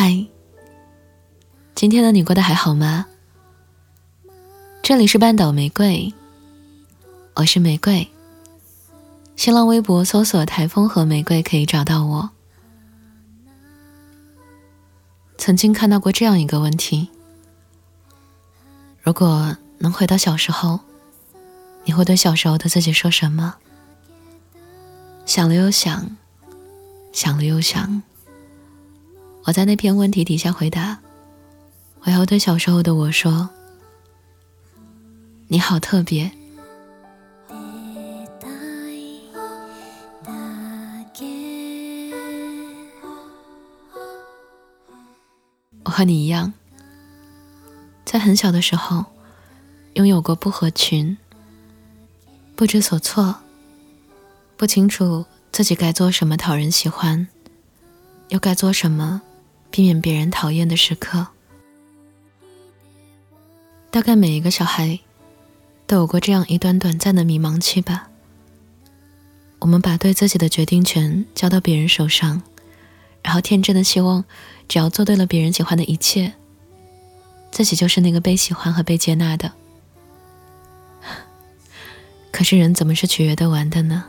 [0.00, 0.24] 嗨，
[1.74, 3.04] 今天的你过得还好吗？
[4.80, 6.14] 这里是半岛玫瑰，
[7.34, 8.06] 我是玫瑰。
[9.34, 12.30] 新浪微博搜索“台风和玫瑰”可以找到我。
[15.36, 17.08] 曾经看到过这样一个问题：
[19.02, 20.78] 如果能回到小时候，
[21.82, 23.56] 你会对小时候的自己说什么？
[25.26, 26.16] 想了又想，
[27.12, 28.00] 想了又想。
[29.48, 30.98] 我在那篇问题底下回答
[32.04, 33.48] ：“我要对小时候的我说，
[35.46, 36.30] 你好特别。”
[45.84, 46.52] 我和你一样，
[48.04, 49.02] 在很小的时候，
[49.94, 51.16] 拥有过不合群、
[52.54, 53.34] 不知所措、
[54.58, 57.26] 不清楚自己该做什么讨人喜欢，
[58.28, 59.22] 又该做什么。
[59.70, 61.26] 避免别人讨厌的时刻，
[63.90, 64.98] 大概每一个小孩
[65.86, 68.08] 都有过这样一段短暂的迷茫期吧。
[69.60, 72.42] 我们把对自己的决定权交到别人手上，
[73.22, 74.24] 然后天真的希望，
[74.68, 76.32] 只要做对了别人喜欢的一切，
[77.50, 79.52] 自己就是那个被喜欢和被接纳的。
[82.30, 84.04] 可是人怎么是取悦得完的呢？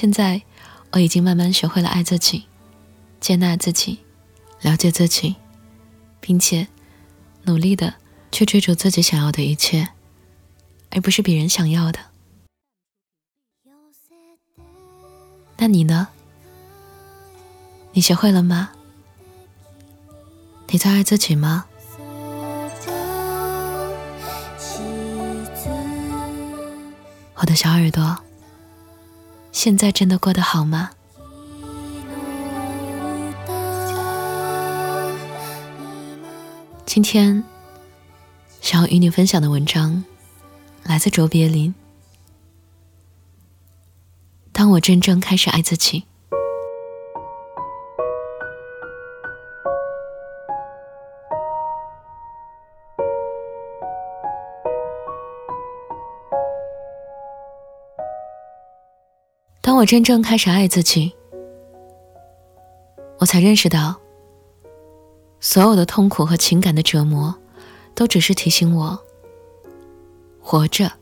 [0.00, 0.40] 现在，
[0.92, 2.46] 我已经慢慢学会了爱自己，
[3.20, 3.98] 接纳自己，
[4.62, 5.36] 了解自己，
[6.20, 6.68] 并且
[7.42, 7.96] 努力的
[8.32, 9.90] 去追逐自己想要的一切，
[10.88, 11.98] 而不是别人想要的。
[15.58, 16.08] 那你呢？
[17.92, 18.70] 你学会了吗？
[20.68, 21.66] 你在爱自己吗？
[27.34, 28.16] 我的小耳朵。
[29.62, 30.92] 现在真的过得好吗？
[36.86, 37.44] 今天
[38.62, 40.02] 想要与你分享的文章
[40.82, 41.74] 来自卓别林。
[44.50, 46.04] 当我真正开始爱自己。
[59.80, 61.10] 我真正开始爱自己，
[63.16, 63.98] 我才认识到，
[65.40, 67.34] 所有的痛苦和情感的折磨，
[67.94, 69.00] 都只是提醒我，
[70.38, 70.92] 活着，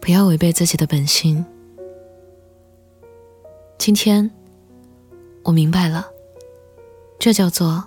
[0.00, 1.44] 不要违背自己的本心。
[3.78, 4.30] 今天，
[5.42, 6.06] 我明白了，
[7.18, 7.82] 这叫做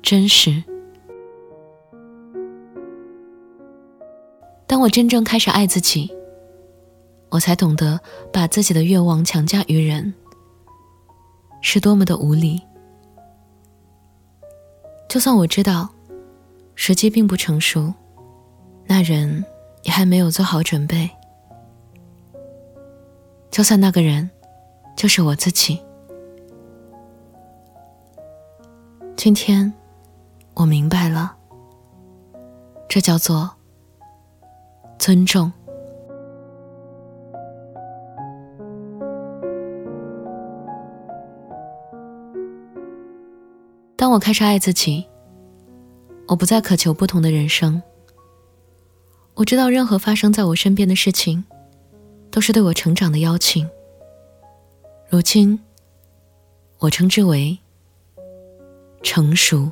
[0.00, 0.64] 真实。
[4.66, 6.10] 当我真正开始爱自己。
[7.32, 7.98] 我才懂得
[8.30, 10.12] 把自己的愿望强加于人，
[11.62, 12.60] 是多么的无理。
[15.08, 15.88] 就算我知道
[16.74, 17.90] 时机并不成熟，
[18.84, 19.42] 那人
[19.82, 21.08] 也还没有做好准备。
[23.50, 24.30] 就算那个人
[24.94, 25.80] 就是我自己，
[29.16, 29.72] 今天
[30.52, 31.34] 我明白了，
[32.90, 33.50] 这叫做
[34.98, 35.50] 尊重。
[44.02, 45.06] 当我开始爱自己，
[46.26, 47.80] 我不再渴求不同的人生。
[49.34, 51.44] 我知道，任何发生在我身边的事情，
[52.28, 53.70] 都是对我成长的邀请。
[55.08, 55.56] 如今，
[56.80, 57.56] 我称之为
[59.04, 59.70] 成熟。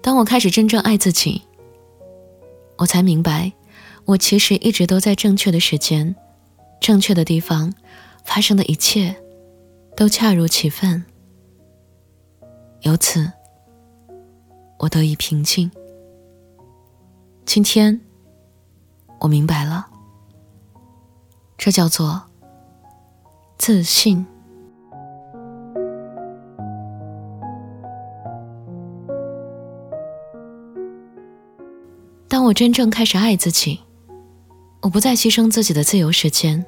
[0.00, 1.42] 当我开始真正爱自己，
[2.76, 3.50] 我才明白，
[4.04, 6.14] 我其实一直都在正确的时间、
[6.80, 7.74] 正确的地方。
[8.24, 9.14] 发生的一切
[9.96, 11.04] 都恰如其分，
[12.82, 13.30] 由此
[14.78, 15.70] 我得以平静。
[17.44, 18.00] 今天
[19.18, 19.86] 我明白了，
[21.58, 22.22] 这叫做
[23.58, 24.24] 自信。
[32.28, 33.80] 当我真正开始爱自己，
[34.82, 36.64] 我不再牺牲自己的自由时间。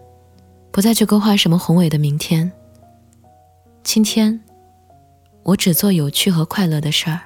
[0.72, 2.50] 不再去勾画什么宏伟的明天。
[3.82, 4.40] 今天，
[5.42, 7.20] 我只做有趣和快乐的事儿，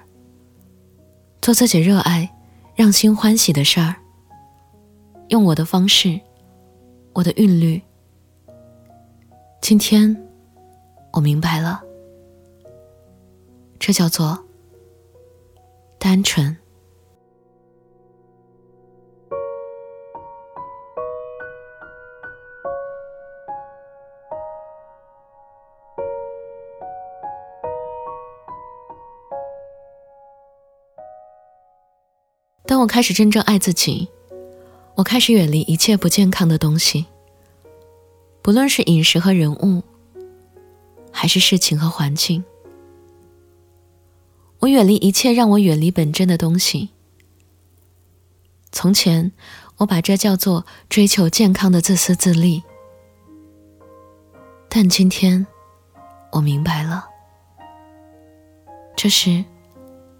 [1.41, 2.29] 做自己热爱、
[2.75, 3.95] 让心欢喜的事儿，
[5.29, 6.19] 用我的方式、
[7.13, 7.81] 我的韵律
[9.61, 10.17] 今天，
[11.13, 11.81] 我明白了，
[13.79, 14.45] 这叫做
[16.01, 16.57] 单纯。
[32.67, 34.09] 当我开始真正爱自己，
[34.97, 37.07] 我开始远离一切不健康的东西，
[38.43, 39.83] 不论是饮食和人物，
[41.13, 42.45] 还是事情和环境。
[44.59, 46.89] 我远离一切让我远离本真的东西。
[48.73, 49.31] 从前，
[49.77, 52.65] 我把这叫做追求健康的自私自利，
[54.69, 55.47] 但今天，
[56.33, 57.07] 我明白了，
[58.97, 59.45] 这是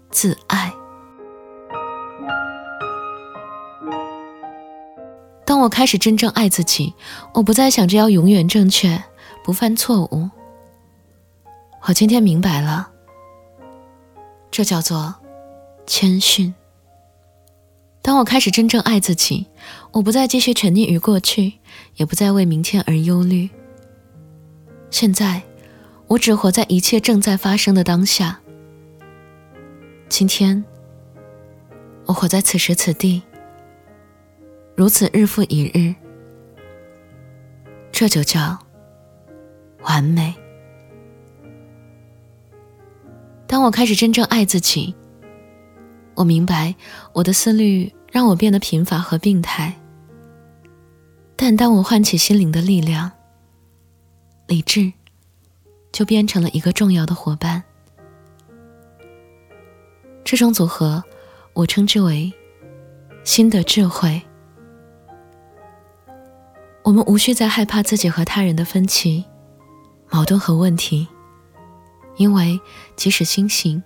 [0.09, 0.73] 自爱。
[5.67, 6.93] 我开始真正爱自己，
[7.33, 9.03] 我不再想着要永远正确，
[9.43, 10.29] 不犯错误。
[11.81, 12.89] 我今天明白了，
[14.49, 15.13] 这叫做
[15.85, 16.55] 谦逊。
[18.01, 19.45] 当我开始真正爱自己，
[19.91, 21.55] 我不再继续沉溺于过去，
[21.97, 23.49] 也不再为明天而忧虑。
[24.89, 25.43] 现在，
[26.07, 28.39] 我只活在一切正在发生的当下。
[30.07, 30.63] 今天，
[32.05, 33.21] 我活在此时此地。
[34.77, 35.95] 如此日复一日，
[37.91, 38.55] 这就叫
[39.81, 40.31] 完美。
[43.47, 44.93] 当我开始真正爱自己，
[46.13, 46.75] 我明白
[47.11, 49.73] 我的思虑让我变得贫乏和病态。
[51.35, 53.11] 但当我唤起心灵的力量，
[54.45, 54.93] 理智
[55.91, 57.63] 就变成了一个重要的伙伴。
[60.23, 61.03] 这种组合，
[61.53, 62.31] 我称之为
[63.23, 64.21] 新的智慧。
[66.87, 69.25] 我们无需再害怕自己和他人的分歧、
[70.09, 71.05] 矛盾和问题，
[72.15, 72.57] 因为
[72.95, 73.83] 即使星星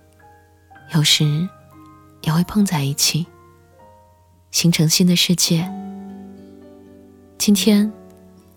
[0.94, 1.48] 有时
[2.20, 3.26] 也会碰在一起，
[4.52, 5.68] 形成新的世界。
[7.38, 7.92] 今天，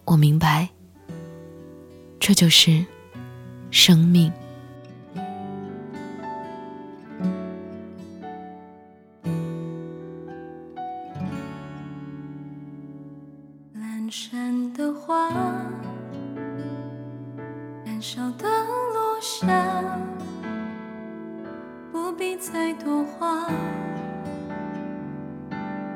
[0.03, 0.69] 我明白，
[2.19, 2.85] 这就是
[3.71, 4.31] 生命。
[14.73, 15.29] 的话，
[17.85, 18.47] 燃烧的
[18.93, 19.47] 落下，
[21.91, 23.47] 不必再多话，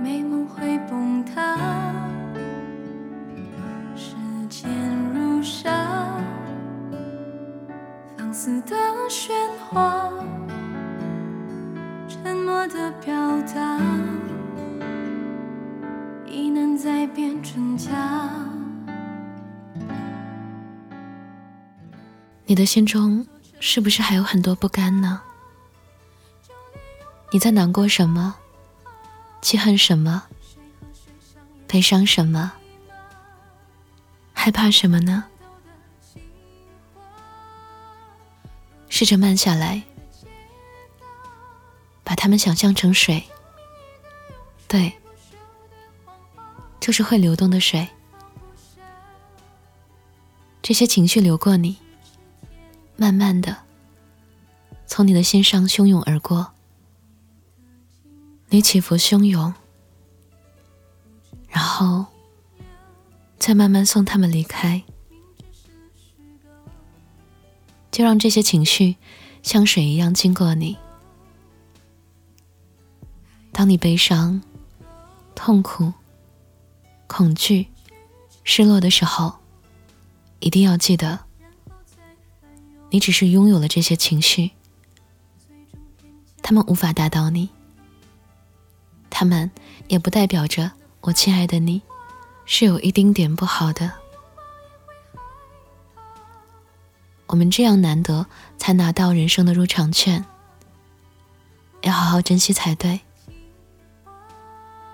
[0.01, 1.57] 美梦会崩塌。
[3.95, 4.15] 时
[4.49, 4.69] 间
[5.13, 5.71] 如沙，
[8.17, 8.75] 放肆的
[9.09, 9.31] 喧
[9.69, 10.09] 哗，
[12.07, 13.13] 沉默的表
[13.53, 13.79] 达，
[16.27, 17.89] 已难再变真假。
[22.49, 23.27] 你的心中
[23.59, 25.21] 是不是还有很多不甘呢？
[27.29, 28.35] 你在难过什么？
[29.39, 30.23] 记恨什么？
[31.67, 32.53] 悲伤什么？
[34.33, 35.25] 害怕什么呢？
[38.89, 39.83] 试着慢下来，
[42.03, 43.23] 把它们想象成水，
[44.67, 44.91] 对，
[46.79, 47.87] 就是会流动的水。
[50.63, 51.77] 这些情绪流过你，
[52.99, 53.55] 慢慢的
[54.85, 56.51] 从你的心上汹涌而过。
[58.49, 59.53] 你起伏汹涌，
[61.47, 62.05] 然后
[63.37, 64.83] 再慢慢送他们离开，
[67.89, 68.97] 就让这些情绪
[69.43, 70.77] 像水一样经过你。
[73.53, 74.41] 当你悲伤、
[75.35, 75.93] 痛苦、
[77.07, 77.67] 恐惧、
[78.43, 79.35] 失落的时候，
[80.39, 81.19] 一定要记得，
[82.89, 84.51] 你只是拥有了这些情绪，
[86.41, 87.49] 他们无法打倒你。
[89.09, 89.51] 他们
[89.87, 91.81] 也不代表着我亲爱的你
[92.45, 93.91] 是有一丁点不好的。
[97.27, 98.25] 我们这样难得
[98.57, 100.25] 才拿到人生的入场券，
[101.81, 102.99] 要好好珍惜才对。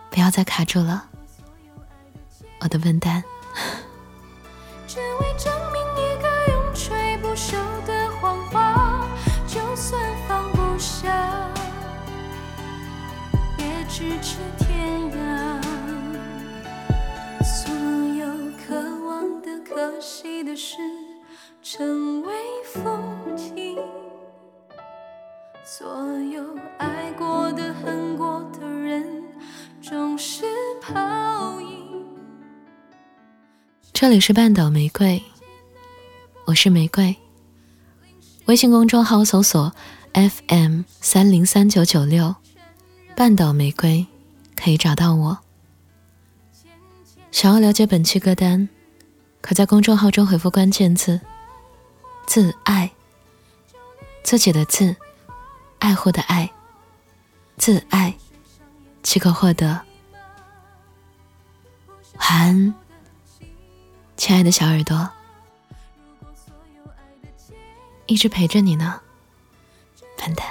[0.10, 1.08] 不要再卡住了，
[2.60, 3.24] 我的笨蛋。
[33.94, 35.24] 这里是半岛玫瑰，
[36.46, 37.16] 我是玫瑰。
[38.46, 39.74] 微信公众号搜索
[40.14, 42.36] FM 三零三九九六，
[43.16, 44.06] 半岛玫瑰，
[44.56, 45.40] 可以找到我。
[47.32, 48.70] 想要了解本期歌单，
[49.42, 51.20] 可在公众号中回复关键字
[52.28, 52.92] “自爱”，
[54.24, 54.96] 自己的自，
[55.80, 56.52] 爱护的爱，
[57.58, 58.14] 自爱，
[59.02, 59.82] 即可获得。
[62.18, 62.74] 晚安，
[64.18, 65.10] 亲爱的小耳朵。
[68.08, 69.02] 一直陪着你呢，
[70.18, 70.46] 笨蛋。